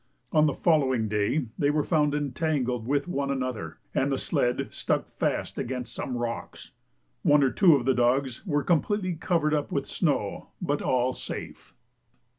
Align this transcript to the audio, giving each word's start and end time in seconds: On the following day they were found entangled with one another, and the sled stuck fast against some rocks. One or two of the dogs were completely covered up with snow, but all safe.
On 0.31 0.47
the 0.47 0.55
following 0.55 1.07
day 1.07 1.45
they 1.59 1.69
were 1.69 1.83
found 1.83 2.15
entangled 2.15 2.87
with 2.87 3.07
one 3.07 3.29
another, 3.29 3.77
and 3.93 4.11
the 4.11 4.17
sled 4.17 4.69
stuck 4.73 5.11
fast 5.19 5.59
against 5.59 5.93
some 5.93 6.17
rocks. 6.17 6.71
One 7.21 7.43
or 7.43 7.51
two 7.51 7.75
of 7.75 7.85
the 7.85 7.93
dogs 7.93 8.43
were 8.43 8.63
completely 8.63 9.13
covered 9.13 9.53
up 9.53 9.71
with 9.71 9.85
snow, 9.85 10.47
but 10.59 10.81
all 10.81 11.13
safe. 11.13 11.75